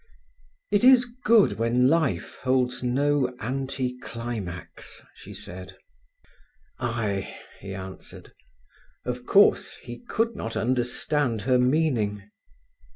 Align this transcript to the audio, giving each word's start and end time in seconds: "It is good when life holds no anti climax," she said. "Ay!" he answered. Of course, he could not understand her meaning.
"It 0.71 0.83
is 0.83 1.05
good 1.05 1.59
when 1.59 1.87
life 1.87 2.37
holds 2.41 2.81
no 2.81 3.35
anti 3.39 3.99
climax," 3.99 5.03
she 5.13 5.31
said. 5.31 5.77
"Ay!" 6.79 7.37
he 7.59 7.75
answered. 7.75 8.33
Of 9.05 9.27
course, 9.27 9.75
he 9.83 9.99
could 9.99 10.35
not 10.35 10.57
understand 10.57 11.41
her 11.41 11.59
meaning. 11.59 12.31